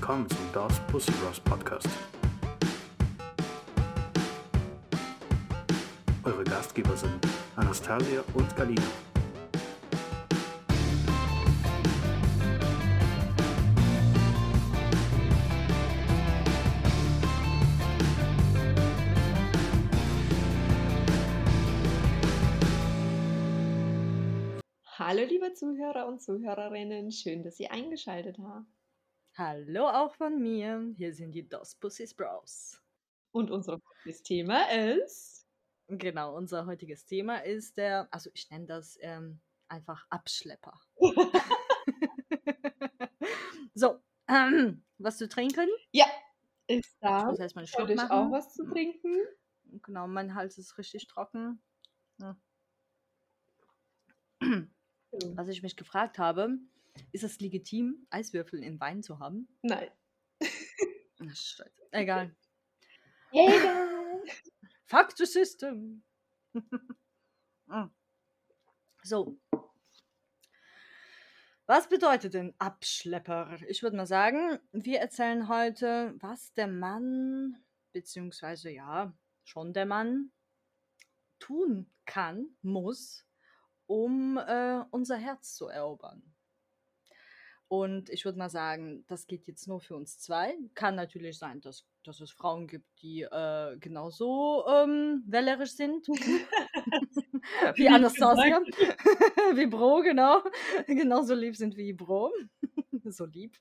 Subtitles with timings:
[0.00, 1.86] willkommen zum Das Pussy Bros Podcast.
[6.24, 7.20] Eure Gastgeber sind
[7.54, 8.80] Anastasia und Galina.
[24.96, 28.79] Hallo liebe Zuhörer und Zuhörerinnen, schön, dass ihr eingeschaltet habt.
[29.42, 30.92] Hallo auch von mir.
[30.98, 32.78] Hier sind die Dos Pussys Bros.
[33.32, 35.46] Und unser heutiges Thema ist.
[35.88, 40.78] Genau, unser heutiges Thema ist der, also ich nenne das ähm, einfach Abschlepper.
[43.72, 45.70] so, ähm, was zu trinken?
[45.90, 46.04] Ja,
[46.66, 47.24] ist Ich da.
[47.24, 48.12] muss erstmal einen Schluck Heute ich machen.
[48.12, 49.24] auch was zu trinken.
[49.84, 51.62] Genau, mein Hals ist richtig trocken.
[52.18, 52.36] Ja.
[55.34, 56.58] Was ich mich gefragt habe,
[57.12, 59.48] ist es legitim, Eiswürfel in Wein zu haben?
[59.62, 59.90] Nein.
[60.42, 61.88] Ach, Scheiße.
[61.90, 62.34] Egal.
[63.32, 64.22] Egal.
[64.86, 66.02] Fuck the system.
[67.72, 67.88] Mm.
[69.04, 69.38] so.
[71.66, 73.58] Was bedeutet denn Abschlepper?
[73.68, 80.32] Ich würde mal sagen, wir erzählen heute, was der Mann, beziehungsweise ja, schon der Mann,
[81.38, 83.24] tun kann, muss,
[83.86, 86.34] um äh, unser Herz zu erobern.
[87.70, 90.58] Und ich würde mal sagen, das geht jetzt nur für uns zwei.
[90.74, 96.08] Kann natürlich sein, dass, dass es Frauen gibt, die äh, genauso ähm, wählerisch sind.
[97.76, 98.60] wie Anastasia.
[99.54, 100.42] wie Bro, genau.
[100.88, 102.32] Genauso lieb sind wie Bro.
[103.04, 103.56] so lieb.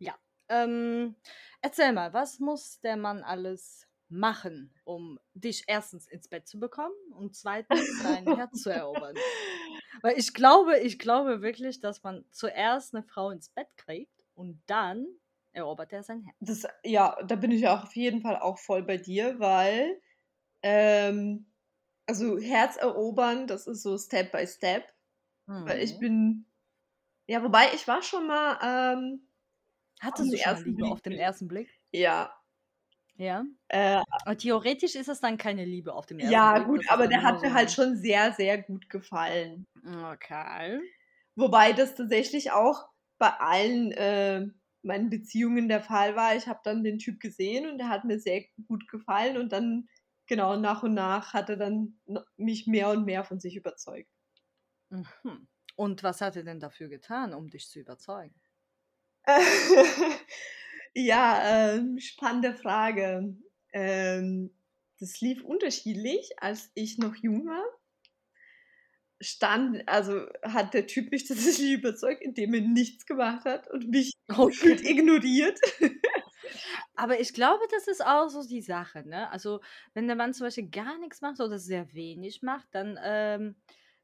[0.00, 0.18] Ja.
[0.48, 1.14] Ähm,
[1.60, 6.96] erzähl mal, was muss der Mann alles machen, um dich erstens ins Bett zu bekommen
[7.12, 9.14] und zweitens dein Herz zu erobern?
[10.02, 14.62] Weil ich glaube, ich glaube wirklich, dass man zuerst eine Frau ins Bett kriegt und
[14.66, 15.06] dann
[15.52, 16.36] erobert er sein Herz.
[16.40, 20.00] Das, ja, da bin ich auch auf jeden Fall auch voll bei dir, weil
[20.62, 21.46] ähm,
[22.06, 24.84] also Herz erobern, das ist so Step by Step.
[25.66, 26.00] Weil ich Mhm.
[26.00, 26.46] bin.
[27.28, 28.58] Ja, wobei ich war schon mal.
[28.62, 29.28] Ähm,
[30.00, 31.78] Hattest du schon ersten Liebe Blick auf den ersten Blick?
[31.92, 32.37] ja.
[33.18, 33.44] Ja.
[33.68, 36.66] Äh, Aber theoretisch ist es dann keine Liebe auf dem ersten ja, Blick.
[36.66, 39.66] gut, das aber der hat mir halt schon sehr, sehr gut gefallen.
[39.84, 40.80] Okay.
[41.36, 44.46] Wobei das tatsächlich auch bei allen äh,
[44.82, 46.36] meinen Beziehungen der Fall war.
[46.36, 49.88] Ich habe dann den Typ gesehen und der hat mir sehr gut gefallen und dann,
[50.26, 52.00] genau, nach und nach hat er dann
[52.36, 54.10] mich mehr und mehr von sich überzeugt.
[54.90, 55.48] Mhm.
[55.76, 58.38] Und was hat er denn dafür getan, um dich zu überzeugen?
[60.98, 63.36] ja, ähm, spannende Frage.
[63.72, 64.50] Ähm,
[65.00, 67.64] das lief unterschiedlich, als ich noch jung war.
[69.20, 74.12] Stand, also hat der Typ mich tatsächlich überzeugt, indem er nichts gemacht hat und mich
[74.38, 74.78] Okay.
[74.82, 75.58] ignoriert.
[76.94, 79.30] Aber ich glaube, das ist auch so die Sache, ne?
[79.30, 79.60] Also,
[79.94, 83.56] wenn der Mann zum Beispiel gar nichts macht oder sehr wenig macht, dann ähm,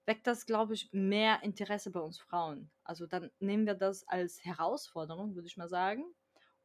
[0.06, 2.70] weckt das, glaube ich, mehr Interesse bei uns Frauen.
[2.84, 6.04] Also dann nehmen wir das als Herausforderung, würde ich mal sagen,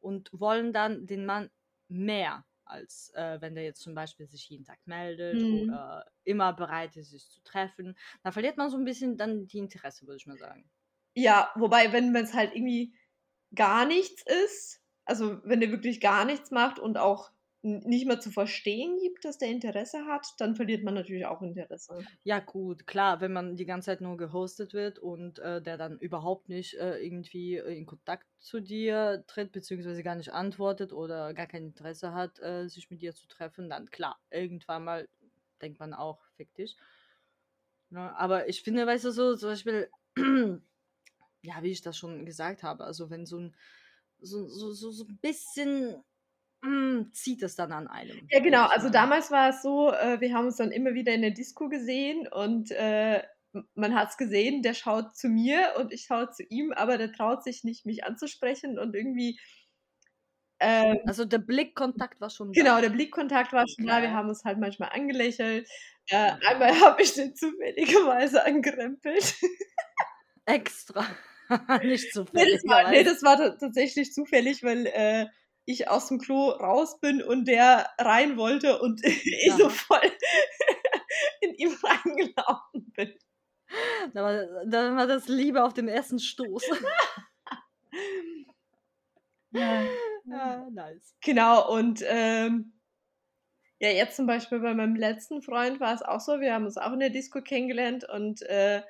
[0.00, 1.50] und wollen dann den Mann
[1.88, 5.80] mehr, als äh, wenn der jetzt zum Beispiel sich jeden Tag meldet Mhm.
[5.84, 7.96] oder immer bereit ist, sich zu treffen.
[8.22, 10.70] Da verliert man so ein bisschen dann die Interesse, würde ich mal sagen.
[11.14, 12.94] Ja, wobei, wenn es halt irgendwie
[13.54, 17.32] gar nichts ist, also wenn der wirklich gar nichts macht und auch
[17.62, 22.02] nicht mal zu verstehen gibt, dass der Interesse hat, dann verliert man natürlich auch Interesse.
[22.22, 25.98] Ja, gut, klar, wenn man die ganze Zeit nur gehostet wird und äh, der dann
[25.98, 31.34] überhaupt nicht äh, irgendwie äh, in Kontakt zu dir tritt, beziehungsweise gar nicht antwortet oder
[31.34, 35.08] gar kein Interesse hat, äh, sich mit dir zu treffen, dann klar, irgendwann mal
[35.60, 36.76] denkt man auch, fick dich.
[37.90, 38.16] Ne?
[38.16, 39.90] Aber ich finde, weißt du, so zum Beispiel,
[41.42, 43.54] ja, wie ich das schon gesagt habe, also wenn so ein,
[44.20, 46.02] so, so, so, so ein bisschen
[46.62, 48.26] mm, zieht es dann an einem.
[48.30, 48.64] Ja, genau.
[48.66, 48.92] Also sagen.
[48.92, 52.26] damals war es so, äh, wir haben uns dann immer wieder in der Disco gesehen
[52.28, 53.22] und äh,
[53.74, 57.12] man hat es gesehen, der schaut zu mir und ich schaue zu ihm, aber der
[57.12, 59.40] traut sich nicht, mich anzusprechen und irgendwie.
[60.60, 62.82] ähm, Also der Blickkontakt war schon Genau, da.
[62.82, 64.00] der Blickkontakt war schon da.
[64.02, 64.14] Wir Okay.
[64.16, 65.68] haben uns halt manchmal angelächelt.
[66.10, 69.34] Äh, einmal habe ich den zufälligerweise angerempelt.
[70.46, 71.04] Extra.
[71.82, 75.26] Nicht Nee, das war, nee, das war ta- tatsächlich zufällig, weil äh,
[75.70, 80.00] ich aus dem Klo raus bin und der rein wollte und ich so voll
[81.40, 83.14] in ihm reingelaufen bin.
[84.14, 86.64] Da war, da war das Liebe auf dem ersten Stoß.
[89.52, 89.82] Ja.
[90.26, 91.16] ja, nice.
[91.22, 92.72] Genau, und ähm,
[93.80, 96.76] ja, jetzt zum Beispiel bei meinem letzten Freund war es auch so, wir haben uns
[96.76, 98.82] auch in der Disco kennengelernt und äh,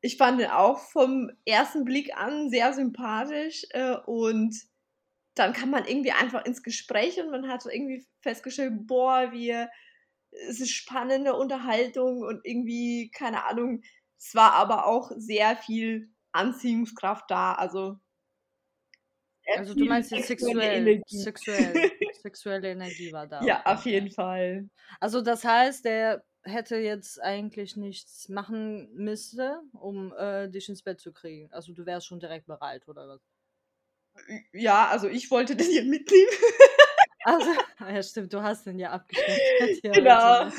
[0.00, 4.54] ich fand ihn auch vom ersten Blick an sehr sympathisch äh, und
[5.38, 9.68] dann kam man irgendwie einfach ins Gespräch und man hat irgendwie festgestellt, boah, wir,
[10.48, 13.82] es ist spannende Unterhaltung und irgendwie, keine Ahnung,
[14.18, 17.98] es war aber auch sehr viel Anziehungskraft da, also
[19.56, 21.90] also du meinst jetzt sexuell, sexuell,
[22.22, 23.42] sexuelle Energie war da.
[23.42, 24.68] Ja, auf jeden Fall.
[25.00, 31.00] Also das heißt, der hätte jetzt eigentlich nichts machen müsste, um äh, dich ins Bett
[31.00, 31.50] zu kriegen.
[31.52, 33.20] Also du wärst schon direkt bereit, oder was?
[34.52, 36.30] Ja, also ich wollte den hier mitnehmen.
[37.24, 37.50] Also,
[37.80, 39.80] ja stimmt, du hast den ja abgeschnitten.
[39.82, 40.52] Ja, genau.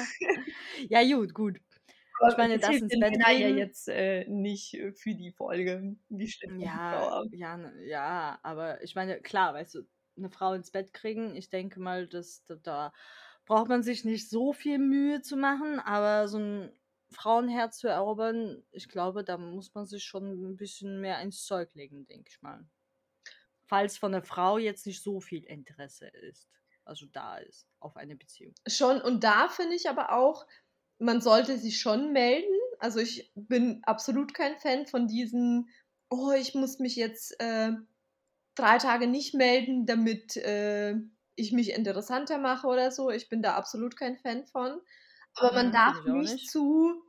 [0.89, 1.59] Ja gut, gut.
[2.19, 5.95] Aber ich meine, das ins Bett ja jetzt äh, nicht für die Folge.
[6.09, 10.93] Wie schlimm ja, ja, ja, aber ich meine, klar, weißt du, eine Frau ins Bett
[10.93, 12.93] kriegen, ich denke mal, dass da, da
[13.45, 16.71] braucht man sich nicht so viel Mühe zu machen, aber so ein
[17.11, 21.73] Frauenherz zu erobern, ich glaube, da muss man sich schon ein bisschen mehr ins Zeug
[21.73, 22.65] legen, denke ich mal.
[23.69, 26.49] Falls von der Frau jetzt nicht so viel Interesse ist,
[26.85, 28.55] also da ist, auf eine Beziehung.
[28.67, 30.47] Schon, und da finde ich aber auch,
[30.97, 32.51] man sollte sich schon melden.
[32.79, 35.69] Also ich bin absolut kein Fan von diesen,
[36.09, 37.73] oh, ich muss mich jetzt äh,
[38.55, 40.95] drei Tage nicht melden, damit äh,
[41.35, 43.11] ich mich interessanter mache oder so.
[43.11, 44.81] Ich bin da absolut kein Fan von.
[45.35, 47.03] Aber man mhm, darf nicht, nicht, zu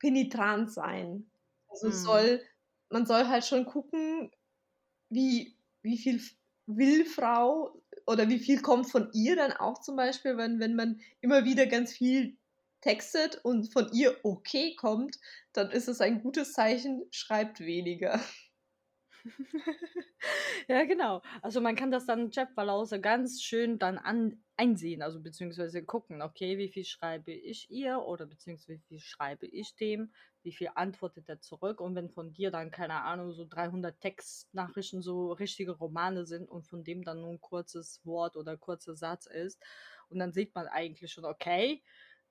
[0.00, 1.30] penetrant sein.
[1.68, 1.92] Also mhm.
[1.92, 2.42] soll,
[2.90, 4.32] man soll halt schon gucken,
[5.08, 6.20] wie, wie viel
[6.66, 11.00] will Frau oder wie viel kommt von ihr dann auch zum Beispiel, wenn, wenn man
[11.20, 12.36] immer wieder ganz viel
[12.80, 15.18] textet und von ihr okay kommt,
[15.52, 18.20] dann ist es ein gutes Zeichen, schreibt weniger.
[20.68, 21.22] ja, genau.
[21.42, 26.58] Also man kann das dann Chatverlauf ganz schön dann an, einsehen, also beziehungsweise gucken, okay,
[26.58, 30.12] wie viel schreibe ich ihr oder beziehungsweise wie viel schreibe ich dem,
[30.42, 35.02] wie viel antwortet er zurück und wenn von dir dann, keine Ahnung, so 300 Textnachrichten
[35.02, 39.26] so richtige Romane sind und von dem dann nur ein kurzes Wort oder kurzer Satz
[39.26, 39.62] ist
[40.08, 41.82] und dann sieht man eigentlich schon, okay,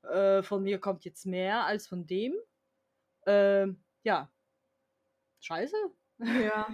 [0.04, 2.36] äh, von mir kommt jetzt mehr als von dem,
[3.26, 3.68] äh,
[4.04, 4.32] ja,
[5.40, 5.78] scheiße,
[6.20, 6.68] ja.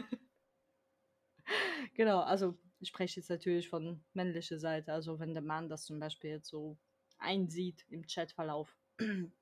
[1.93, 4.93] genau, also ich spreche jetzt natürlich von männlicher Seite.
[4.93, 6.77] Also wenn der Mann das zum Beispiel jetzt so
[7.17, 8.75] einsieht im Chatverlauf.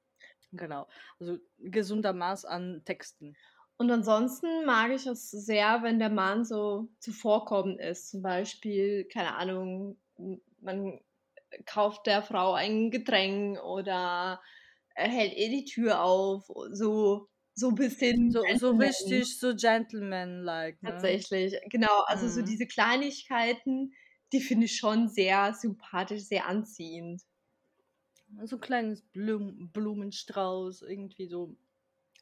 [0.57, 0.87] genau.
[1.19, 3.35] Also gesunder Maß an Texten.
[3.77, 8.09] Und ansonsten mag ich es sehr, wenn der Mann so zuvorkommend ist.
[8.09, 9.97] Zum Beispiel, keine Ahnung,
[10.61, 10.99] man
[11.65, 14.41] kauft der Frau ein Getränk oder
[14.95, 16.49] er hält ihr die Tür auf.
[16.71, 18.31] So so ein bisschen.
[18.31, 20.81] So, so richtig, so Gentleman-like.
[20.83, 20.91] Ne?
[20.91, 22.03] Tatsächlich, genau.
[22.07, 22.29] Also mhm.
[22.29, 23.93] so diese Kleinigkeiten,
[24.33, 27.21] die finde ich schon sehr sympathisch, sehr anziehend.
[28.43, 31.55] So ein kleines Blum Blumenstrauß, irgendwie so.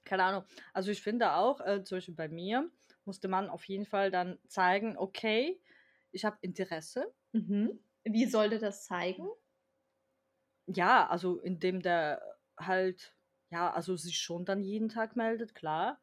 [0.06, 0.44] Keine Ahnung.
[0.74, 2.69] Also ich finde auch, äh, zum Beispiel bei mir,
[3.06, 5.62] musste man auf jeden Fall dann zeigen, okay,
[6.12, 7.13] ich habe Interesse.
[7.33, 7.80] Mhm.
[8.04, 9.27] Wie sollte das zeigen?
[10.68, 12.21] Ja, also indem der
[12.57, 13.15] halt
[13.50, 16.02] ja, also sich schon dann jeden Tag meldet, klar.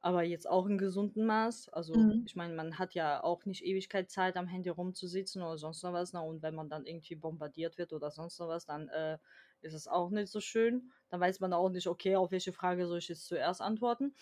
[0.00, 1.68] Aber jetzt auch in gesundem Maß.
[1.70, 2.22] Also, mhm.
[2.26, 5.92] ich meine, man hat ja auch nicht Ewigkeit Zeit, am Handy rumzusitzen oder sonst noch
[5.92, 6.12] was.
[6.12, 6.22] Ne?
[6.22, 9.18] Und wenn man dann irgendwie bombardiert wird oder sonst noch was, dann äh,
[9.60, 10.90] ist es auch nicht so schön.
[11.08, 14.14] Dann weiß man auch nicht, okay, auf welche Frage soll ich jetzt zuerst antworten.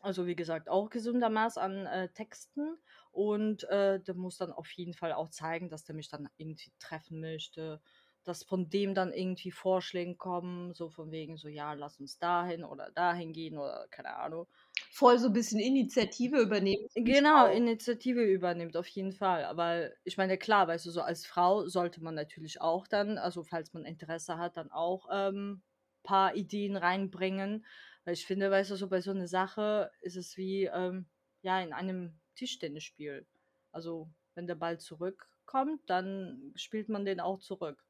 [0.00, 2.76] Also, wie gesagt, auch gesunder Maß an äh, Texten.
[3.12, 6.72] Und äh, der muss dann auf jeden Fall auch zeigen, dass der mich dann irgendwie
[6.78, 7.80] treffen möchte
[8.24, 12.64] dass von dem dann irgendwie Vorschläge kommen, so von wegen so, ja, lass uns dahin
[12.64, 14.46] oder dahin gehen oder keine Ahnung.
[14.90, 16.86] Voll so ein bisschen Initiative übernehmen.
[16.94, 19.44] Genau, Initiative übernimmt, auf jeden Fall.
[19.44, 23.42] Aber ich meine, klar, weißt du, so als Frau sollte man natürlich auch dann, also
[23.42, 25.62] falls man Interesse hat, dann auch ähm,
[26.02, 27.64] paar Ideen reinbringen.
[28.04, 31.06] Weil ich finde, weißt du, so bei so einer Sache ist es wie, ähm,
[31.42, 33.26] ja, in einem Tischtennisspiel.
[33.70, 37.84] Also, wenn der Ball zurückkommt, dann spielt man den auch zurück.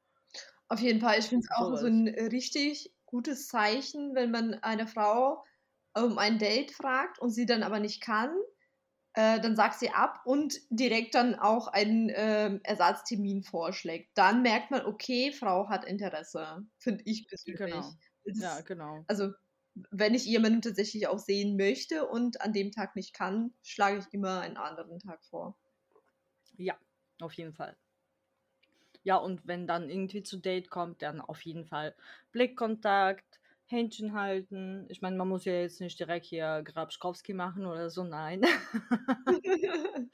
[0.73, 4.87] Auf jeden Fall, ich finde es auch so ein richtig gutes Zeichen, wenn man eine
[4.87, 5.43] Frau
[5.93, 8.35] um ein Date fragt und sie dann aber nicht kann,
[9.13, 14.17] äh, dann sagt sie ab und direkt dann auch einen äh, Ersatztermin vorschlägt.
[14.17, 17.59] Dann merkt man, okay, Frau hat Interesse, finde ich persönlich.
[17.59, 17.93] Genau.
[18.25, 19.05] Das, ja, genau.
[19.07, 19.29] Also,
[19.91, 24.11] wenn ich jemanden tatsächlich auch sehen möchte und an dem Tag nicht kann, schlage ich
[24.11, 25.55] immer einen anderen Tag vor.
[26.57, 26.79] Ja,
[27.21, 27.77] auf jeden Fall.
[29.03, 31.95] Ja, und wenn dann irgendwie zu Date kommt, dann auf jeden Fall
[32.31, 34.85] Blickkontakt, Händchen halten.
[34.89, 38.43] Ich meine, man muss ja jetzt nicht direkt hier Grabschkowski machen oder so, nein.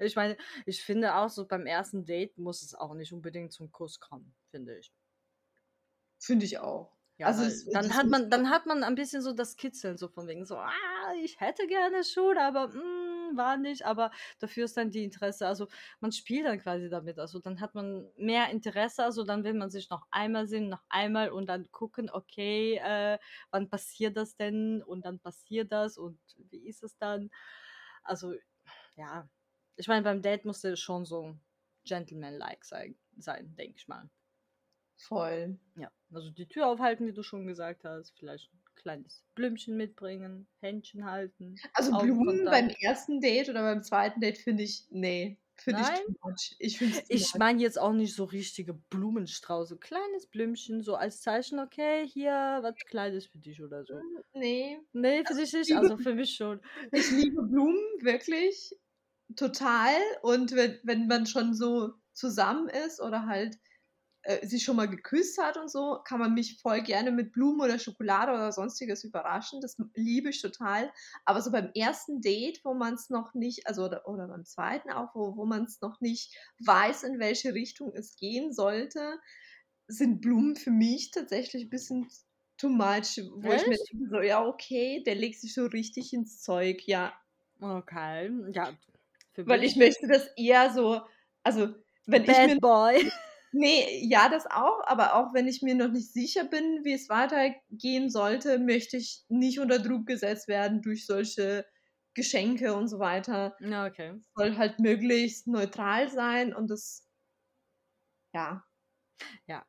[0.00, 3.70] ich meine, ich finde auch so beim ersten Date muss es auch nicht unbedingt zum
[3.72, 4.92] Kuss kommen, finde ich.
[6.18, 6.96] Finde ich auch.
[7.18, 10.08] Ja, Also es- dann hat man, dann hat man ein bisschen so das Kitzeln, so
[10.08, 10.70] von wegen so, ah,
[11.22, 12.72] ich hätte gerne schon, aber
[13.36, 15.68] war nicht, aber dafür ist dann die Interesse, also
[16.00, 19.70] man spielt dann quasi damit, also dann hat man mehr Interesse, also dann will man
[19.70, 23.18] sich noch einmal sehen, noch einmal und dann gucken, okay, äh,
[23.50, 27.30] wann passiert das denn und dann passiert das und wie ist es dann?
[28.02, 28.34] Also,
[28.96, 29.28] ja,
[29.76, 31.36] ich meine, beim Date musste schon so
[31.84, 34.10] gentleman-like sein, sein denke ich mal.
[34.96, 35.58] voll.
[35.76, 41.04] Ja, also die Tür aufhalten, wie du schon gesagt hast, vielleicht kleines Blümchen mitbringen, Händchen
[41.04, 41.56] halten.
[41.74, 46.14] Also Blumen beim ersten Date oder beim zweiten Date finde ich, nee, finde ich too
[46.22, 46.56] much.
[46.58, 51.20] Ich finde Ich meine jetzt auch nicht so richtige Blumenstrauß, so kleines Blümchen, so als
[51.20, 53.94] Zeichen, okay, hier was Kleines für dich oder so.
[54.34, 54.78] nee.
[54.92, 56.60] Nee, für dich nicht, also für mich schon.
[56.90, 58.74] Ich liebe Blumen wirklich
[59.36, 59.94] total.
[60.22, 63.58] Und wenn, wenn man schon so zusammen ist oder halt
[64.24, 67.60] äh, sich schon mal geküsst hat und so, kann man mich voll gerne mit Blumen
[67.60, 69.60] oder Schokolade oder sonstiges überraschen.
[69.60, 70.92] Das liebe ich total.
[71.24, 74.90] Aber so beim ersten Date, wo man es noch nicht, also oder, oder beim zweiten
[74.90, 79.18] auch, wo, wo man es noch nicht weiß, in welche Richtung es gehen sollte,
[79.88, 82.08] sind Blumen für mich tatsächlich ein bisschen
[82.58, 83.92] too much, wo ich mir Echt?
[83.92, 87.12] denke, so, ja, okay, der legt sich so richtig ins Zeug, ja.
[87.60, 88.72] Okay, ja.
[89.36, 91.00] Weil ich möchte das eher so,
[91.42, 91.74] also
[92.06, 93.12] wenn ich mir Bad Boy.
[93.54, 97.08] Nee, ja, das auch, aber auch wenn ich mir noch nicht sicher bin, wie es
[97.10, 101.66] weitergehen sollte, möchte ich nicht unter Druck gesetzt werden durch solche
[102.14, 103.54] Geschenke und so weiter.
[103.60, 104.20] Ja, okay.
[104.36, 107.06] Soll halt möglichst neutral sein und das,
[108.32, 109.66] ja.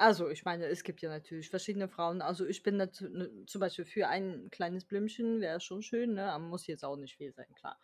[0.00, 2.22] Also, ich meine, es gibt ja natürlich verschiedene Frauen.
[2.22, 6.30] Also, ich bin ne, zum Beispiel für ein kleines Blümchen, wäre schon schön, ne?
[6.32, 7.80] Aber muss jetzt auch nicht viel sein, klar.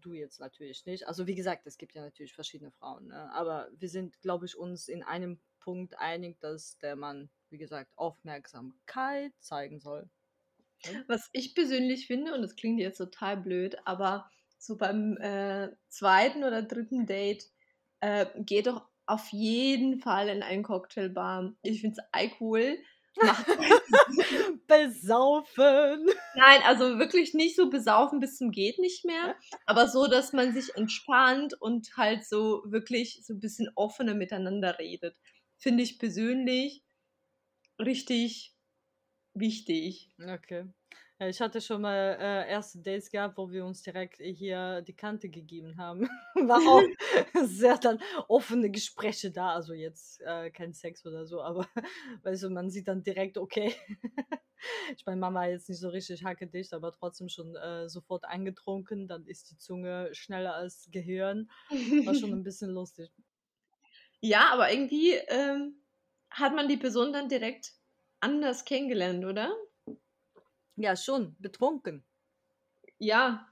[0.00, 1.06] Du jetzt natürlich nicht.
[1.06, 3.32] Also, wie gesagt, es gibt ja natürlich verschiedene Frauen, ne?
[3.32, 7.92] Aber wir sind, glaube ich, uns in einem Punkt einig, dass der Mann, wie gesagt,
[7.96, 10.08] Aufmerksamkeit zeigen soll.
[11.06, 16.44] Was ich persönlich finde, und das klingt jetzt total blöd, aber so beim äh, zweiten
[16.44, 17.50] oder dritten Date
[18.00, 21.52] äh, geht doch auf jeden Fall in einen Cocktailbar.
[21.62, 22.78] Ich finde Alkohol macht
[24.66, 26.06] Besaufen!
[26.34, 29.34] Nein, also wirklich nicht so besaufen bis zum geht nicht mehr,
[29.66, 34.78] aber so, dass man sich entspannt und halt so wirklich so ein bisschen offener miteinander
[34.78, 35.16] redet.
[35.58, 36.82] Finde ich persönlich
[37.78, 38.54] richtig
[39.34, 40.10] wichtig.
[40.22, 40.64] Okay.
[41.20, 44.94] Ja, ich hatte schon mal äh, erste Dates gehabt, wo wir uns direkt hier die
[44.94, 46.08] Kante gegeben haben.
[46.34, 46.82] War auch
[47.44, 49.50] sehr dann offene Gespräche da.
[49.52, 51.68] Also jetzt äh, kein Sex oder so, aber
[52.22, 53.74] weißt du, man sieht dann direkt, okay.
[54.96, 59.06] ich meine, Mama jetzt nicht so richtig hackedicht, aber trotzdem schon äh, sofort angetrunken.
[59.06, 61.50] Dann ist die Zunge schneller als Gehirn.
[62.06, 63.10] War schon ein bisschen lustig.
[64.22, 65.82] ja, aber irgendwie ähm,
[66.30, 67.74] hat man die Person dann direkt
[68.20, 69.54] anders kennengelernt, oder?
[70.80, 72.04] Ja, schon, betrunken.
[72.98, 73.50] Ja,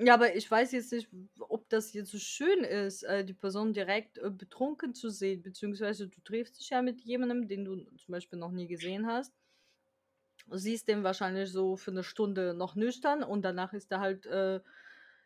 [0.00, 1.08] Ja, aber ich weiß jetzt nicht,
[1.40, 6.06] ob das jetzt so schön ist, äh, die Person direkt äh, betrunken zu sehen, beziehungsweise
[6.08, 9.32] du triffst dich ja mit jemandem, den du zum Beispiel noch nie gesehen hast,
[10.50, 14.60] siehst den wahrscheinlich so für eine Stunde noch nüchtern und danach ist er halt, äh,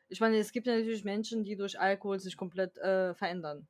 [0.09, 3.69] ich meine, es gibt ja natürlich Menschen, die durch Alkohol sich komplett äh, verändern.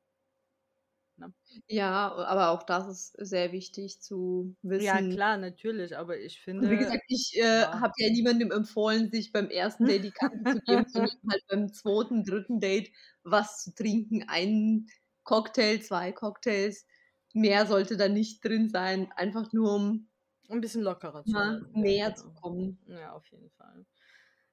[1.67, 4.85] Ja, aber auch das ist sehr wichtig zu wissen.
[4.85, 6.65] Ja, klar, natürlich, aber ich finde.
[6.65, 7.79] Und wie gesagt, ich äh, ja.
[7.79, 11.73] habe ja niemandem empfohlen, sich beim ersten Date die Kante zu geben, sondern halt beim
[11.73, 12.91] zweiten, dritten Date
[13.23, 14.25] was zu trinken.
[14.27, 14.87] Ein
[15.23, 16.85] Cocktail, zwei Cocktails.
[17.33, 20.09] Mehr sollte da nicht drin sein, einfach nur um
[20.49, 21.71] ein bisschen lockerer zu mal werden.
[21.73, 22.21] Ja, näher genau.
[22.21, 22.79] zu kommen.
[22.87, 23.85] Ja, auf jeden Fall.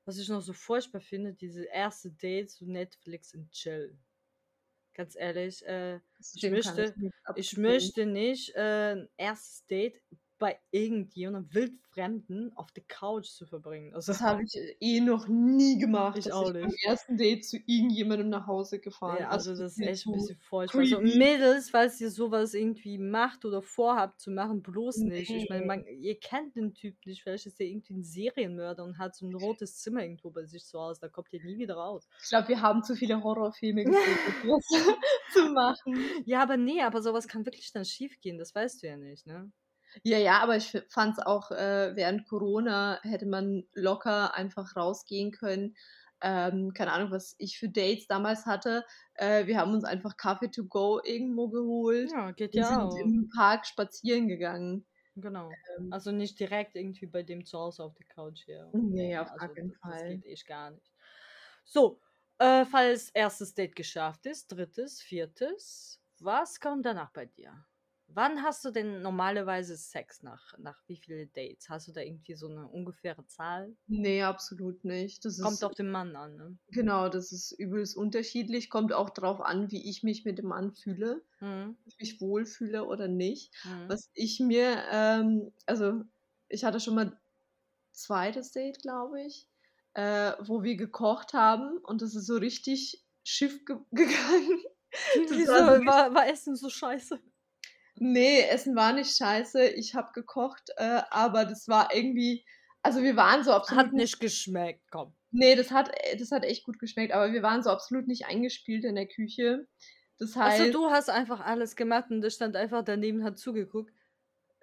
[0.04, 3.98] Was ich noch so furchtbar finde, diese erste Dates zu Netflix und Chill.
[5.00, 5.98] Ganz ehrlich, äh,
[6.34, 10.02] ich möchte, nicht ich möchte nicht äh, ein erstes Date
[10.40, 13.94] bei irgendjemandem Wildfremden auf der Couch zu verbringen.
[13.94, 16.84] Also, Das habe ich eh noch nie gemacht, Ich auch ich beim nicht.
[16.86, 19.18] ersten Date zu irgendjemandem nach Hause gefahren.
[19.20, 20.80] ja, also das ist echt ein bisschen furchtbar.
[20.80, 21.00] Also.
[21.00, 25.30] Mädels, falls ihr sowas irgendwie macht oder vorhabt zu machen, bloß nicht.
[25.30, 25.66] Ich meine, Nee.
[25.66, 29.26] man, ihr kennt den Typ nicht, vielleicht ist er irgendwie ein Serienmörder und hat so
[29.26, 32.08] ein rotes Zimmer irgendwo bei sich zu Hause, da kommt ihr nie wieder raus.
[32.22, 34.66] Ich glaube, wir haben zu viele Horrorfilme gesehen, um das
[35.34, 36.02] zu machen.
[36.24, 39.26] Ja, aber nee, aber sowas kann wirklich dann schief gehen, das weißt du ja nicht,
[39.26, 39.52] ne?
[40.04, 45.32] Ja, ja, aber ich fand es auch äh, während Corona hätte man locker einfach rausgehen
[45.32, 45.76] können.
[46.22, 48.84] Ähm, keine Ahnung, was ich für Dates damals hatte.
[49.14, 52.12] Äh, wir haben uns einfach Kaffee to go irgendwo geholt.
[52.12, 53.04] Ja, geht Wir ja sind auch.
[53.04, 54.86] im Park spazieren gegangen.
[55.16, 55.60] Genau.
[55.78, 58.76] Ähm, Also nicht direkt irgendwie bei dem zu Hause auf der Couch hier.
[58.92, 60.06] nee, auf Also keinen das, das Fall.
[60.06, 60.92] geht echt gar nicht.
[61.64, 62.00] So,
[62.38, 67.66] äh, falls erstes Date geschafft ist, drittes, viertes, was kommt danach bei dir?
[68.12, 70.22] Wann hast du denn normalerweise Sex?
[70.22, 71.68] Nach, nach wie vielen Dates?
[71.70, 73.74] Hast du da irgendwie so eine ungefähre Zahl?
[73.86, 75.24] Nee, absolut nicht.
[75.24, 76.58] Das Kommt ist, auf den Mann an, ne?
[76.68, 78.70] genau, das ist übelst unterschiedlich.
[78.70, 81.76] Kommt auch drauf an, wie ich mich mit dem Mann fühle, Mhm.
[81.84, 83.54] ob ich mich wohlfühle oder nicht.
[83.64, 83.88] Mhm.
[83.88, 86.04] Was ich mir, ähm, also
[86.48, 87.20] ich hatte schon mal
[87.92, 89.48] zweites Date, glaube ich,
[89.94, 94.62] äh, wo wir gekocht haben und das ist so richtig schief ge gegangen.
[95.14, 97.20] Wieso war, war Essen so scheiße?
[98.00, 99.68] Nee, Essen war nicht scheiße.
[99.68, 102.44] Ich habe gekocht, äh, aber das war irgendwie,
[102.82, 105.14] also wir waren so absolut Hat nicht geschmeckt, komm.
[105.32, 108.26] Nee, das hat, äh, das hat echt gut geschmeckt, aber wir waren so absolut nicht
[108.26, 109.66] eingespielt in der Küche.
[110.18, 113.92] Das Also heißt, du hast einfach alles gemacht und der stand einfach daneben, hat zugeguckt.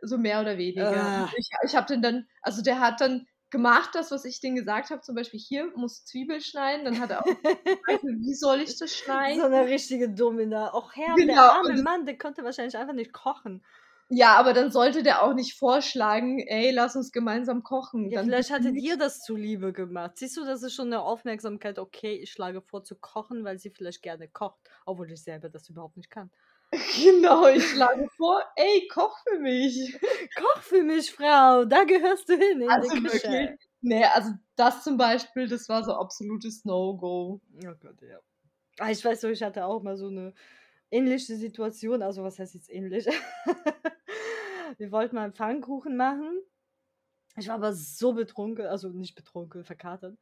[0.01, 1.03] so mehr oder weniger.
[1.03, 1.31] Ah.
[1.37, 4.89] Ich, ich habe den dann, also der hat dann gemacht, das, was ich denen gesagt
[4.89, 8.77] habe, zum Beispiel hier, muss Zwiebel schneiden, dann hat er auch gefragt, wie soll ich
[8.77, 9.41] das So schneiden?
[9.41, 10.73] eine richtige Domina.
[10.73, 13.63] Och Herr, der Genau, arme und- Mann, der konnte wahrscheinlich einfach nicht kochen.
[14.09, 18.09] Ja, aber dann sollte der auch nicht vorschlagen, ey, lass uns gemeinsam kochen.
[18.09, 20.17] Ja, dann vielleicht hatte dir das zuliebe gemacht.
[20.17, 23.69] Siehst du, das ist schon eine Aufmerksamkeit, okay, ich schlage vor zu kochen, weil sie
[23.69, 26.31] vielleicht gerne kocht, obwohl ich selber das überhaupt nicht kann.
[27.01, 29.97] Genau, ich schlage vor, ey, koch für mich.
[30.35, 33.27] Koch für mich, Frau, da gehörst du hin in Also die Küche.
[33.27, 37.39] wirklich, nee, also das zum Beispiel, das war so absolutes No-Go.
[37.65, 38.19] Oh Gott, ja.
[38.79, 40.33] Ah, ich weiß so, ich hatte auch mal so eine
[40.91, 42.01] ähnliche Situation.
[42.01, 43.07] Also, was heißt jetzt ähnlich?
[44.77, 46.41] Wir wollten mal einen Pfannkuchen machen.
[47.37, 50.17] Ich war aber so betrunken, also nicht betrunken, verkatert.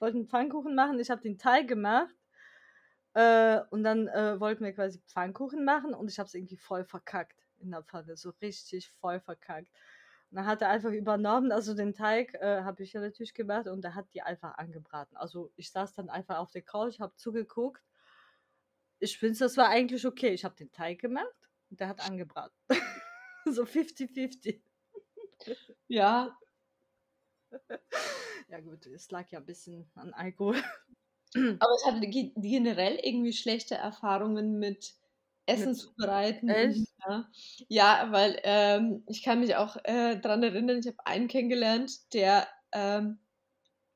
[0.00, 0.98] wollten einen Pfannkuchen machen.
[0.98, 2.14] Ich habe den Teig gemacht.
[3.14, 6.84] Äh, und dann äh, wollten wir quasi Pfannkuchen machen und ich habe es irgendwie voll
[6.84, 8.16] verkackt in der Pfanne.
[8.16, 9.68] So richtig voll verkackt.
[10.30, 13.68] Und dann hat er einfach übernommen, also den Teig äh, habe ich ja natürlich gemacht
[13.68, 15.16] und er hat die einfach angebraten.
[15.16, 17.82] Also ich saß dann einfach auf der Couch, habe zugeguckt.
[18.98, 20.30] Ich finde, das war eigentlich okay.
[20.30, 22.56] Ich habe den Teig gemacht und der hat angebraten.
[23.44, 24.62] so 50-50.
[25.88, 26.38] Ja,
[28.48, 30.62] Ja gut, es lag ja ein bisschen an Alkohol.
[31.34, 34.94] Aber ich hatte ge- generell irgendwie schlechte Erfahrungen mit
[35.46, 36.48] Essen Mit- zubereiten.
[36.48, 36.88] Echt?
[37.06, 37.28] Ja.
[37.68, 42.46] ja, weil ähm, ich kann mich auch äh, daran erinnern, ich habe einen kennengelernt, der,
[42.72, 43.18] ähm,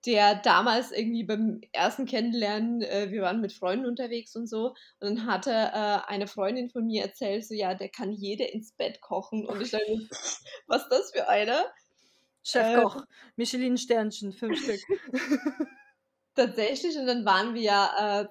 [0.04, 4.68] der damals irgendwie beim ersten Kennenlernen, äh, wir waren mit Freunden unterwegs und so,
[5.00, 8.72] und dann hatte äh, eine Freundin von mir erzählt, so ja, der kann jede ins
[8.72, 9.46] Bett kochen.
[9.46, 9.84] Und ich dachte,
[10.66, 11.64] was ist das für einer?
[12.42, 13.04] Chefkoch,
[13.36, 14.80] Michelin-Sternchen, fünf Stück.
[16.36, 18.28] Tatsächlich, und dann waren wir ja, äh,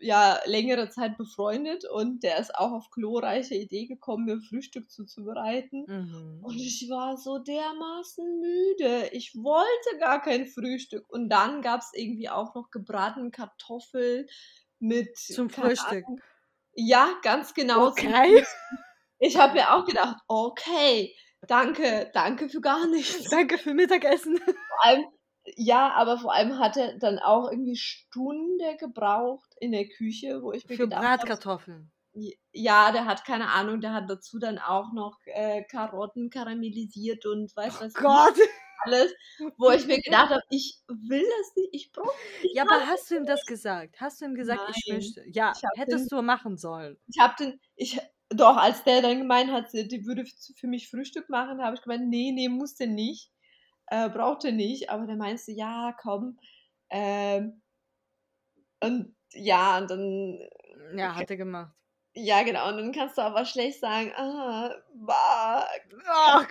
[0.00, 5.84] ja längere Zeit befreundet und der ist auch auf glorreiche Idee gekommen, mir Frühstück zuzubereiten.
[5.88, 6.40] Mhm.
[6.42, 9.08] Und ich war so dermaßen müde.
[9.12, 11.08] Ich wollte gar kein Frühstück.
[11.08, 14.26] Und dann gab es irgendwie auch noch gebratene Kartoffeln
[14.78, 15.16] mit.
[15.16, 16.04] Zum Frühstück.
[16.06, 16.20] Ahnung.
[16.74, 17.88] Ja, ganz genau.
[17.88, 18.44] Okay.
[19.20, 21.12] Ich habe mir auch gedacht, okay,
[21.48, 23.28] danke, danke für gar nichts.
[23.30, 24.38] Danke für Mittagessen.
[24.38, 25.04] Vor allem,
[25.56, 30.52] ja, aber vor allem hat er dann auch irgendwie Stunde gebraucht in der Küche, wo
[30.52, 31.90] ich mir Für gedacht habe, Bratkartoffeln.
[32.52, 37.54] ja, der hat keine Ahnung, der hat dazu dann auch noch äh, Karotten karamellisiert und
[37.56, 38.38] weiß was Oh Gott.
[38.84, 39.12] alles,
[39.56, 42.54] wo ich mir gedacht habe, ich will das nicht, ich brauche nicht.
[42.54, 44.00] Ja, aber hast du ihm das gesagt?
[44.00, 44.96] Hast du ihm gesagt, ich Nein.
[44.96, 45.24] möchte?
[45.28, 46.96] Ja, Ich hättest du machen sollen.
[47.08, 47.98] Ich habe den, ich,
[48.30, 50.24] doch, als der dann gemeint hat, die würde
[50.56, 53.30] für mich Frühstück machen, habe ich gemeint, nee, nee, musste nicht,
[53.90, 56.38] äh, brauchte nicht, aber der meinte, ja, komm,
[56.90, 57.62] ähm,
[58.80, 60.38] und ja, und dann,
[60.96, 61.74] Ja, hat er gemacht.
[62.14, 65.66] ja, genau, und dann kannst du aber schlecht sagen, ah, bah,
[66.06, 66.46] Ach,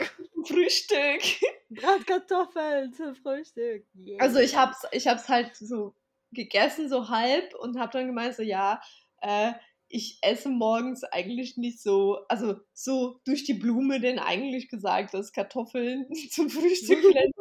[0.46, 1.22] Frühstück.
[1.70, 3.86] Bratkartoffeln zum Frühstück.
[3.96, 4.18] Yeah.
[4.20, 5.96] Also ich hab's, ich hab's halt so
[6.32, 8.82] gegessen, so halb, und hab dann gemeint, so, ja,
[9.22, 9.54] äh,
[9.90, 15.32] ich esse morgens eigentlich nicht so, also so durch die Blume denn eigentlich gesagt, dass
[15.32, 17.34] Kartoffeln zum Frühstück vielleicht.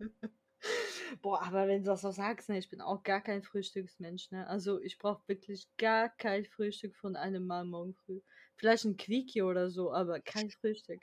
[1.22, 4.46] Boah, aber wenn du das so sagst, ne, ich bin auch gar kein Frühstücksmensch, ne?
[4.48, 8.20] Also ich brauche wirklich gar kein Frühstück von einem Mal morgen früh.
[8.56, 11.02] Vielleicht ein Quickie oder so, aber kein Frühstück.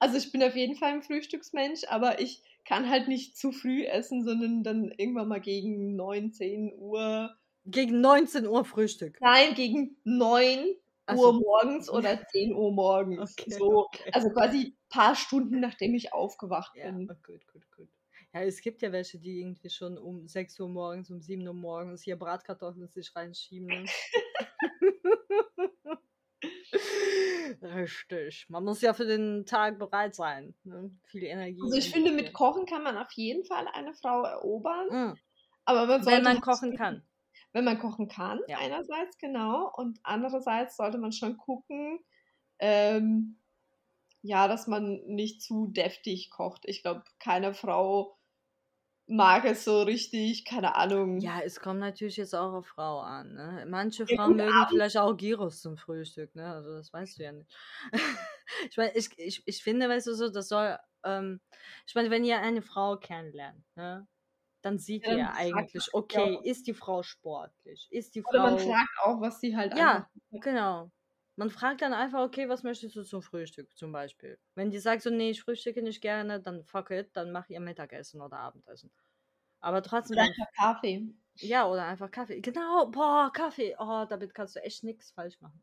[0.00, 3.84] Also ich bin auf jeden Fall ein Frühstücksmensch, aber ich kann halt nicht zu früh
[3.84, 7.36] essen, sondern dann irgendwann mal gegen 9, 10 Uhr.
[7.66, 9.18] Gegen 19 Uhr Frühstück.
[9.20, 10.66] Nein, gegen 9
[11.06, 13.32] Ach Uhr morgens oder 10 Uhr morgens.
[13.38, 14.10] Okay, so, okay.
[14.12, 17.10] also quasi ein paar Stunden, nachdem ich aufgewacht Ja, bin.
[17.10, 17.88] oh, gut, gut, gut.
[18.32, 21.54] Ja, es gibt ja welche, die irgendwie schon um 6 Uhr morgens, um 7 Uhr
[21.54, 23.66] morgens hier Bratkartoffeln sich reinschieben.
[23.66, 23.84] Ne?
[27.62, 28.46] Richtig.
[28.48, 30.54] Man muss ja für den Tag bereit sein.
[30.64, 30.90] Ne?
[31.04, 31.60] Viel Energie.
[31.62, 35.14] Also ich finde, mit Kochen kann man auf jeden Fall eine Frau erobern, Mm,
[35.64, 37.02] aber man Wenn man kochen kann.
[37.56, 38.60] Wenn man kochen kann, Ja.
[38.60, 39.72] einerseits, genau.
[39.76, 42.00] Und andererseits sollte man schon gucken,
[42.60, 43.40] ähm,
[44.22, 46.64] ja, dass man nicht zu deftig kocht.
[46.66, 48.18] Ich glaube, keine Frau
[49.06, 51.20] mag es so richtig, keine Ahnung.
[51.20, 53.32] Ja, es kommt natürlich jetzt auch auf Frau an.
[53.34, 53.64] Ne?
[53.68, 56.46] Manche Ja, Frauen mögen abends vielleicht auch Gyros zum Frühstück, ne?
[56.52, 57.50] Also das weißt du ja nicht.
[58.70, 61.40] Ich meine, ich, ich, ich finde, weißt du so, das soll, ähm,
[61.86, 64.06] ich meine, wenn ihr eine Frau kennenlernt, ne,
[64.66, 66.44] dann Ja, ihr dann ja fragt man eigentlich, ja okay, auch.
[66.44, 67.88] ist die Frau sportlich?
[67.90, 70.92] Ist die Oder man Frau, fragt auch, was sie halt ja, genau.
[71.36, 74.38] Man fragt dann einfach, okay, was möchtest du zum Frühstück zum Beispiel?
[74.54, 77.60] Wenn die sagt so, nee, ich frühstücke nicht gerne, dann fuck it, dann mach ihr
[77.60, 78.92] Mittagessen oder Abendessen.
[79.60, 81.14] Aber trotzdem, Oder dann einfach Kaffee.
[81.40, 82.40] ja, oder einfach Kaffee.
[82.42, 83.74] Genau, boah, Kaffee.
[83.78, 85.62] Oh, damit kannst du echt nichts falsch machen.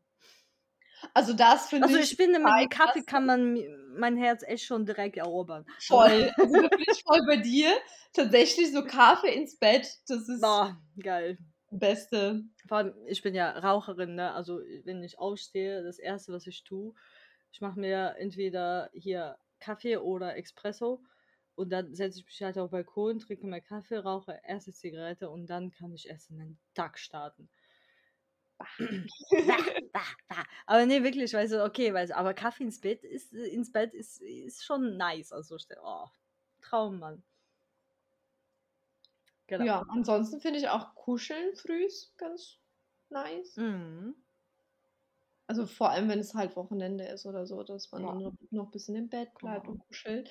[1.12, 3.58] Also das finde Also ich ich finde, mit dem Kaffee kann man
[3.96, 5.64] mein Herz echt schon direkt erobern.
[5.88, 6.32] Also, Voll.
[6.36, 7.70] Also da bin ich voll bei dir.
[8.12, 11.38] Tatsächlich so Kaffee ins Bett, das ist boah, geil.
[11.70, 12.44] Beste.
[12.68, 14.32] Vor allem, ich bin ja Raucherin, ne?
[14.32, 16.94] Also wenn ich aufstehe, das erste, was ich tue,
[17.52, 21.02] ich mache mir entweder hier Kaffee oder Espresso
[21.54, 25.30] und dann setze ich mich halt auf den Balkon, trinke mir Kaffee, rauche erste Zigarette
[25.30, 27.50] und dann kann ich erst in den Tag starten.
[29.46, 29.56] Bah,
[29.92, 30.44] bah, bah.
[30.66, 33.94] Aber nee, wirklich, weißt du, okay, du, aber Kaffee ins Bett ist, äh, ins Bett
[33.94, 35.32] ist, ist schon nice.
[35.32, 36.06] Also, oh,
[36.62, 37.24] Traum, Mann.
[39.48, 39.66] Genau.
[39.66, 41.84] Ja, ansonsten finde ich auch Kuscheln früh
[42.18, 42.58] ganz
[43.10, 43.56] nice.
[43.56, 44.14] Mhm.
[45.48, 48.08] Also vor allem, wenn es halt Wochenende ist oder so, dass man Ja.
[48.08, 49.68] dann noch, noch ein bisschen im Bett bleibt Genau.
[49.68, 50.30] und kuschelt.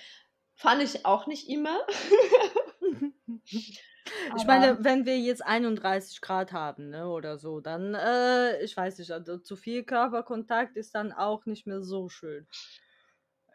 [0.56, 1.86] Fand ich auch nicht immer.
[4.38, 9.00] Ich meine, wenn wir jetzt 31 Grad haben, ne, oder so, dann, äh, ich weiß
[9.00, 12.48] nicht, also zu viel Körperkontakt ist dann auch nicht mehr so schön.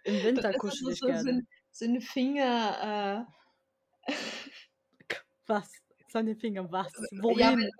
[0.04, 1.22] Im das Winter kuschel so, ich so, gerne.
[1.22, 3.26] sind, sind Finger.
[4.06, 4.12] Äh,
[5.46, 5.70] Was?
[6.08, 6.92] Seine Finger, was?
[7.10, 7.58] ja, Wohin?
[7.58, 7.70] wenn,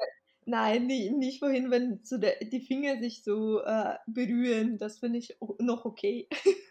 [0.49, 4.79] nein, nie- nicht wohin, wenn so der, die Finger sich so äh, berühren.
[4.79, 6.29] Das finde ich noch okay.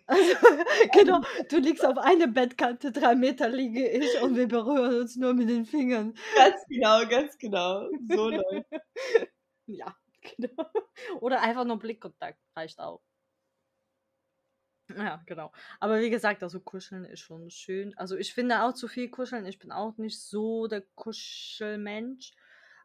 [0.07, 0.33] Also,
[0.93, 5.33] genau, du liegst auf einer Bettkante, drei Meter liege ich und wir berühren uns nur
[5.33, 6.13] mit den Fingern.
[6.35, 7.89] Ganz genau, ganz genau.
[8.09, 8.67] So läuft.
[9.69, 10.65] Ja, genau.
[11.19, 13.01] Oder einfach nur Blickkontakt reicht auch.
[14.95, 15.51] Ja, genau.
[15.79, 17.93] Aber wie gesagt, also kuscheln ist schon schön.
[17.97, 19.45] Also ich finde auch zu viel kuscheln.
[19.45, 22.31] Ich bin auch nicht so der Kuschelmensch.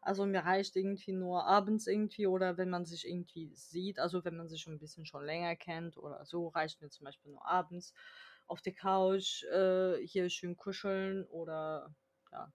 [0.05, 4.37] Also mir reicht irgendwie nur abends irgendwie oder wenn man sich irgendwie sieht, also wenn
[4.37, 7.45] man sich schon ein bisschen schon länger kennt oder so, reicht mir zum Beispiel nur
[7.47, 7.93] abends
[8.47, 11.95] auf der Couch äh, hier schön kuscheln oder
[12.31, 12.51] ja,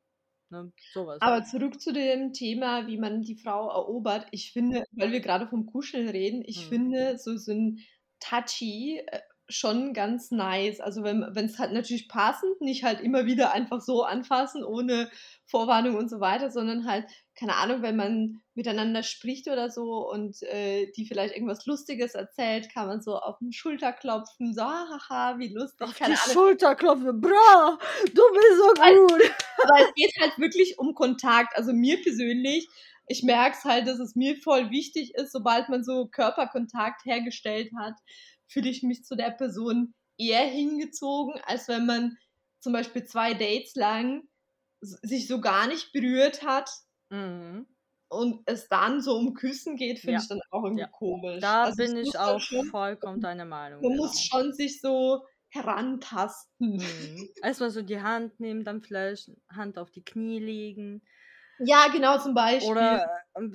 [0.51, 4.27] ne, sowas Aber zurück zu dem Thema, wie man die Frau erobert.
[4.31, 6.69] Ich finde, weil wir gerade vom Kuscheln reden, ich Hm.
[6.69, 7.79] finde so, so ein
[8.21, 10.81] Touchy äh, schon ganz nice.
[10.81, 15.11] Also wenn es halt natürlich passend, nicht halt immer wieder einfach so anfassen, ohne
[15.47, 20.43] Vorwarnung und so weiter, sondern halt, keine Ahnung, wenn man miteinander spricht oder so und
[20.43, 25.39] äh, die vielleicht irgendwas Lustiges erzählt, kann man so auf den Schulter klopfen, so, haha,
[25.39, 26.33] wie lustig, Auf die keine Ahnung.
[26.35, 29.35] Schulter klopfen, bra, du bist so Weil- gut.
[29.65, 31.57] Aber es geht halt wirklich um Kontakt.
[31.57, 32.69] Also mir persönlich,
[33.07, 37.71] ich merke es halt, dass es mir voll wichtig ist, sobald man so Körperkontakt hergestellt
[37.79, 37.95] hat,
[38.49, 42.19] fühle ich mich zu der Person eher hingezogen, als wenn man
[42.61, 44.25] zum Beispiel zwei Dates lang
[44.81, 46.71] sich so gar nicht berührt hat
[47.11, 47.69] Mhm.
[48.11, 50.23] und es dann so um Küssen geht, finde Ja.
[50.23, 50.89] ich dann auch irgendwie Ja.
[50.91, 51.43] komisch.
[51.43, 53.87] Da Also bin ich auch schon, vollkommen deiner Meinung.
[53.87, 53.97] man Genau.
[53.97, 56.83] muss schon sich so herantasten.
[56.83, 57.29] Mhm.
[57.43, 61.03] Erstmal so die Hand nehmen, dann vielleicht Hand auf die Knie legen
[61.61, 62.99] Ja, genau, zum Beispiel.
[63.01, 63.09] oder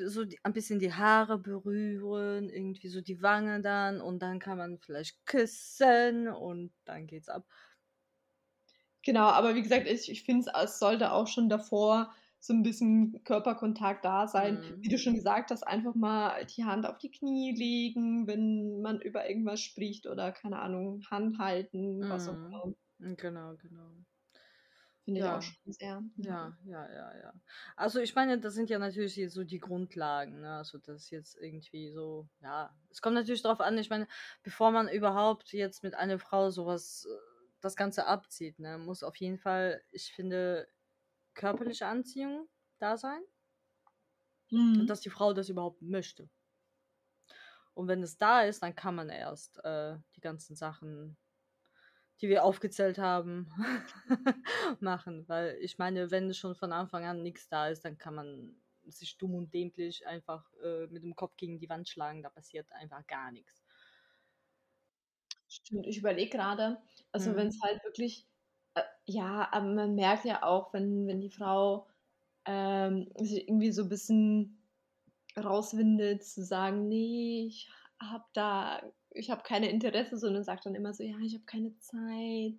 [0.05, 4.57] so die, ein bisschen die Haare berühren, irgendwie so die Wange dann und dann kann
[4.57, 7.45] man vielleicht küssen und dann geht's ab.
[9.03, 13.23] Genau, aber wie gesagt, ich, ich finde, es sollte auch schon davor so ein bisschen
[13.23, 14.61] Körperkontakt da sein.
[14.61, 14.81] Mhm.
[14.81, 19.01] Wie du schon gesagt hast, einfach mal die Hand auf die Knie legen, wenn man
[19.01, 22.51] über irgendwas spricht oder keine Ahnung, Hand halten, was auch Mhm.
[22.51, 22.73] immer.
[22.99, 24.05] Genau, genau.
[25.05, 25.31] Finde ich Ja.
[25.31, 26.03] auch schon sehr.
[26.17, 27.33] Ja, ja, ja, ja.
[27.75, 30.57] Also ich meine, das sind ja natürlich jetzt so die Grundlagen, ne?
[30.57, 34.07] Also das jetzt irgendwie so, ja, es kommt natürlich darauf an, ich meine,
[34.43, 37.07] bevor man überhaupt jetzt mit einer Frau sowas,
[37.61, 40.67] das Ganze abzieht, ne, muss auf jeden Fall, ich finde,
[41.35, 43.23] körperliche Anziehung da sein
[44.77, 44.91] und Mhm.
[44.91, 46.29] dass die Frau das überhaupt möchte.
[47.73, 51.17] Und wenn es da ist, dann kann man erst äh, die ganzen Sachen,
[52.23, 53.49] die wir aufgezählt haben,
[54.79, 55.27] machen.
[55.29, 58.55] Weil ich meine, wenn schon von Anfang an nichts da ist, dann kann man
[58.85, 62.23] sich dumm und dämlich einfach äh, mit dem Kopf gegen die Wand schlagen.
[62.23, 63.63] Da passiert einfach gar nichts.
[65.47, 66.81] Stimmt, ich überlege gerade,
[67.11, 67.49] also wenn Mhm.
[67.49, 68.27] es halt wirklich,
[68.75, 71.87] äh, ja, aber man merkt ja auch, wenn, wenn die Frau
[72.45, 74.63] ähm, sich irgendwie so ein bisschen
[75.37, 77.69] rauswindet, zu sagen, nee, ich
[78.01, 78.83] habe da,
[79.15, 82.53] ich habe keine Interesse, sondern sagt dann immer so, ja, ich habe keine Zeit,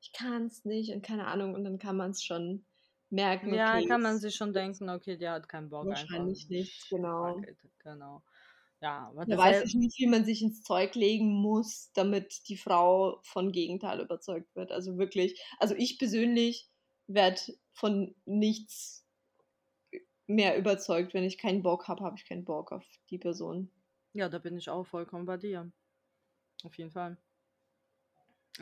[0.00, 1.54] ich kann es nicht und keine Ahnung.
[1.54, 2.64] Und dann kann man es schon
[3.10, 3.54] merken.
[3.54, 7.38] Ja, okay, kann man sich schon denken, okay, der hat keinen Bock wahrscheinlich nicht, genau.
[7.38, 8.22] It, genau.
[8.80, 12.56] Ja, aber Da weiß ich nicht, wie man sich ins Zeug legen muss, damit die
[12.56, 14.72] Frau von Gegenteil überzeugt wird.
[14.72, 16.68] Also wirklich, also ich persönlich
[17.06, 17.40] werde
[17.74, 19.06] von nichts
[20.26, 21.14] mehr überzeugt.
[21.14, 23.70] Wenn ich keinen Bock habe, habe ich keinen Bock auf die Person.
[24.14, 25.70] Ja, da bin ich auch vollkommen bei dir.
[26.64, 27.16] Auf jeden Fall.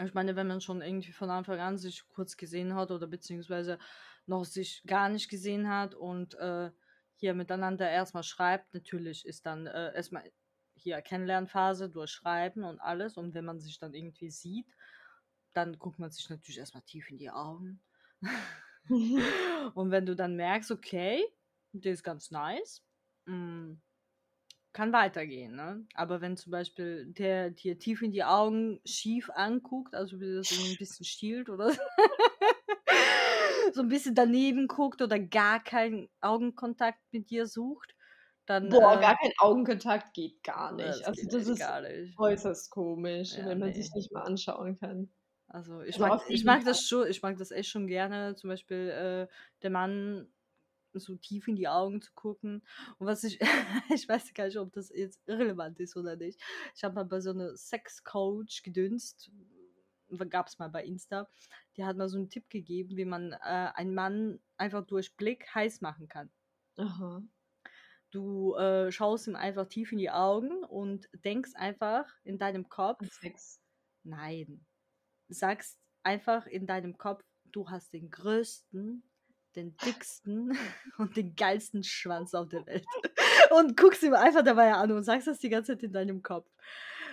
[0.02, 3.78] Ich meine, wenn man schon irgendwie von Anfang an sich kurz gesehen hat oder beziehungsweise
[4.26, 6.70] noch sich gar nicht gesehen hat und äh,
[7.16, 10.30] hier miteinander erstmal schreibt, natürlich ist dann äh, erstmal
[10.74, 14.68] hier Kennenlernphase durch Schreiben und alles und wenn man sich dann irgendwie sieht,
[15.52, 17.82] dann guckt man sich natürlich erstmal tief in die Augen.
[19.74, 21.24] und wenn du dann merkst, okay,
[21.72, 22.82] der ist ganz nice,
[23.26, 23.74] mm,
[24.72, 25.86] kann weitergehen, ne?
[25.94, 30.50] Aber wenn zum Beispiel der dir tief in die Augen schief anguckt, also wie das
[30.52, 31.72] ein bisschen stiehlt oder
[33.72, 37.94] so ein bisschen daneben guckt oder gar keinen Augenkontakt mit dir sucht,
[38.46, 41.06] dann Boah, äh, gar kein Augenkontakt geht gar das nicht.
[41.06, 42.18] Also das echt ist gar nicht.
[42.18, 43.72] äußerst komisch, Ja, wenn man nee.
[43.72, 45.12] sich nicht mal anschauen kann.
[45.48, 48.50] Also ich Also mag, ich mag das schon, ich mag das echt schon gerne, zum
[48.50, 50.32] Beispiel äh, der Mann
[50.94, 52.62] so tief in die Augen zu gucken.
[52.98, 53.38] Und was ich,
[53.94, 56.40] ich weiß gar nicht, ob das jetzt irrelevant ist oder nicht.
[56.74, 59.30] Ich habe mal bei so einer Sexcoach gedünst,
[60.28, 61.28] gab es mal bei Insta,
[61.76, 65.54] die hat mal so einen Tipp gegeben, wie man äh, einen Mann einfach durch Blick
[65.54, 66.30] heiß machen kann.
[66.76, 67.22] Aha.
[68.10, 73.06] Du äh, schaust ihm einfach tief in die Augen und denkst einfach in deinem Kopf,
[73.20, 73.60] Sex.
[74.02, 74.66] Nein.
[75.28, 79.04] Sagst einfach in deinem Kopf, du hast den größten,
[79.56, 80.56] den dicksten
[80.98, 82.84] und den geilsten Schwanz auf der Welt.
[83.50, 86.48] Und guckst ihm einfach dabei an und sagst das die ganze Zeit in deinem Kopf.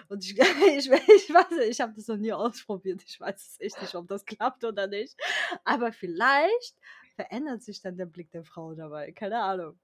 [0.07, 0.37] Und ich,
[0.77, 3.01] ich, ich weiß, ich habe das noch nie ausprobiert.
[3.07, 5.15] Ich weiß es echt nicht, ob das klappt oder nicht.
[5.63, 6.75] Aber vielleicht
[7.15, 9.11] verändert sich dann der Blick der Frau dabei.
[9.13, 9.79] Keine Ahnung.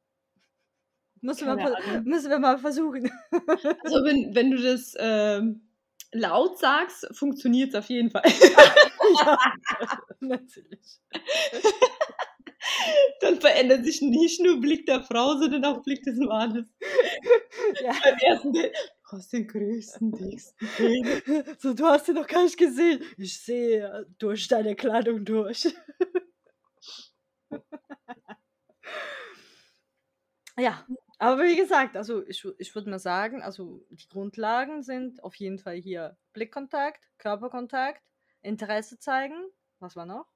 [1.21, 2.03] Müssen, wir, Keine mal- Ahnung.
[2.03, 3.09] müssen wir mal versuchen.
[3.83, 5.67] Also wenn, wenn du das ähm,
[6.11, 8.23] laut sagst, funktioniert es auf jeden Fall.
[9.25, 9.39] ja,
[10.19, 10.99] natürlich.
[13.21, 16.67] Dann verändert sich nicht nur Blick der Frau, sondern auch Blick des Mannes.
[17.81, 17.93] Ja.
[18.03, 18.73] Beim ersten Date,
[19.09, 21.23] du hast den größten, dicksten Penis.
[21.59, 23.03] So, du hast ihn noch gar nicht gesehen.
[23.17, 25.73] Ich sehe durch deine Kleidung durch.
[30.57, 30.85] ja,
[31.19, 35.59] aber wie gesagt, also ich, ich würde mal sagen, also die Grundlagen sind auf jeden
[35.59, 38.03] Fall hier Blickkontakt, Körperkontakt,
[38.41, 39.35] Interesse zeigen.
[39.79, 40.32] Was war noch?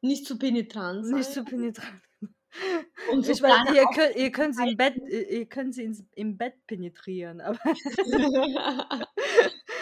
[0.00, 1.14] Nicht zu penetrant sein.
[1.14, 2.02] Nicht zu penetrant.
[3.12, 6.02] Und so Ich meine, ihr könnt, ihr könnt sie im Bett, ihr könnt sie ins,
[6.14, 7.58] im Bett penetrieren, aber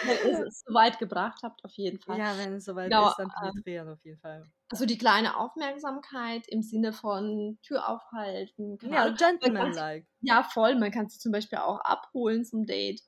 [0.03, 2.19] Wenn ihr es so weit gebracht habt, auf jeden Fall.
[2.19, 4.43] ja, wenn es soweit Genau, ist, dann ähm, penetrieren auf jeden Fall.
[4.69, 8.77] Also die kleine Aufmerksamkeit im Sinne von Tür aufhalten.
[8.81, 10.05] Ja, gentleman-like.
[10.21, 10.75] Ja, voll.
[10.75, 13.01] Man kann sie zum Beispiel auch abholen zum Date.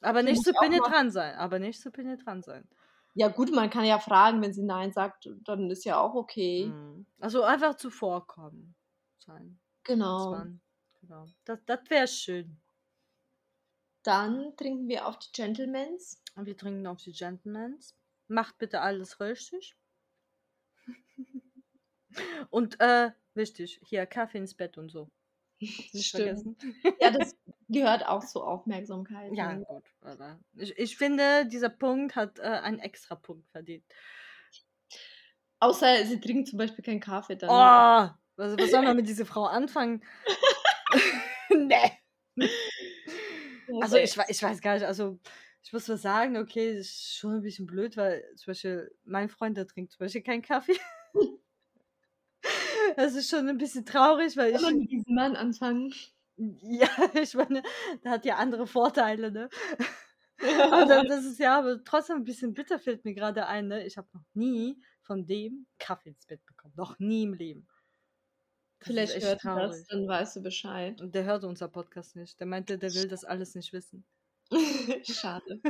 [0.00, 1.34] Aber nicht ich zu mal- penetrant sein.
[1.36, 2.68] Aber nicht zu penetrant sein.
[3.14, 6.66] Ja, gut, man kann ja fragen, wenn sie Nein sagt, dann ist ja auch okay.
[6.66, 7.06] Mhm.
[7.20, 8.74] Also einfach zuvorkommen
[9.18, 9.60] sein.
[9.84, 10.44] Genau.
[11.00, 11.26] Genau.
[11.44, 12.60] Das, das wäre schön.
[14.02, 16.20] Dann trinken wir auf die Gentlemans.
[16.34, 17.96] Und wir trinken auf die Gentlemans.
[18.26, 19.76] Macht bitte alles richtig.
[22.50, 25.10] Und äh, wichtig, hier Kaffee ins Bett und so.
[25.60, 26.56] Nicht vergessen.
[27.00, 27.36] Ja, das
[27.68, 29.32] gehört auch zur Aufmerksamkeit.
[29.34, 29.64] Ja, ne?
[29.64, 29.84] gut.
[30.02, 33.84] Aber ich, ich finde, dieser Punkt hat äh, einen extra Punkt verdient.
[35.60, 37.50] Außer sie trinken zum Beispiel keinen Kaffee dann.
[37.50, 40.02] Oh, was, was soll man mit dieser Frau anfangen?
[41.50, 41.92] nee.
[43.80, 45.18] Also ich, ich weiß gar nicht, also
[45.62, 49.28] ich muss mal sagen, okay, das ist schon ein bisschen blöd, weil zum Beispiel mein
[49.28, 50.76] Freund, der trinkt zum Beispiel keinen Kaffee.
[52.96, 55.92] Das ist schon ein bisschen traurig, weil Kann man ich, mit diesem Mann anfangen?
[56.36, 57.62] Ja, ich meine,
[58.02, 59.48] der hat ja andere Vorteile, ne?
[60.38, 63.86] Aber dann- das ist ja aber trotzdem ein bisschen bitter, fällt mir gerade ein, ne?
[63.86, 66.74] Ich habe noch nie von dem Kaffee ins Bett bekommen.
[66.76, 67.68] Noch nie im Leben.
[68.80, 71.00] Das Vielleicht hört er das, dann weißt du Bescheid.
[71.00, 72.38] Und der hört unser Podcast nicht.
[72.40, 74.04] Der meinte, der will das alles nicht wissen.
[75.04, 75.60] Schade.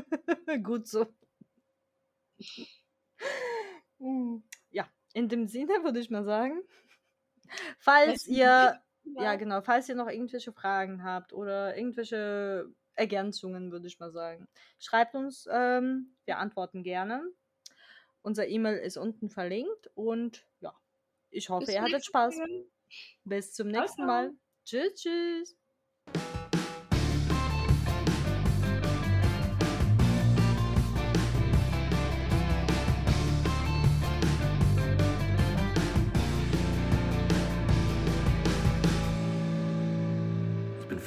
[0.62, 1.06] Gut so.
[3.98, 4.38] Mm,
[4.70, 6.60] Ja, in dem Sinne würde ich mal sagen,
[7.78, 8.80] falls ihr,
[9.18, 14.48] ja genau, falls ihr noch irgendwelche Fragen habt oder irgendwelche Ergänzungen, würde ich mal sagen,
[14.78, 17.22] schreibt uns, ähm, wir antworten gerne.
[18.22, 20.74] Unser E-Mail ist unten verlinkt und ja,
[21.30, 22.40] ich hoffe, Bis ihr hattet Spaß.
[23.24, 24.06] Bis zum nächsten.
[24.06, 24.32] Mal.
[24.64, 25.56] Tschüss, tschüss.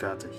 [0.08, 0.37] Fertig.